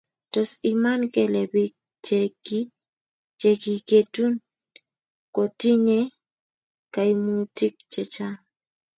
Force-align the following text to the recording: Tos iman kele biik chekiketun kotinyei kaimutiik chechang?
Tos 0.33 0.49
iman 0.71 1.01
kele 1.13 1.41
biik 1.51 1.73
chekiketun 3.41 4.33
kotinyei 5.35 6.05
kaimutiik 6.93 7.75
chechang? 7.91 8.37